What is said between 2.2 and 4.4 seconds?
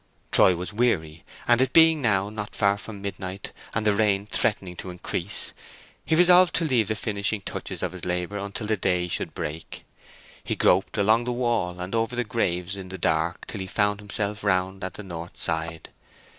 not far from midnight, and the rain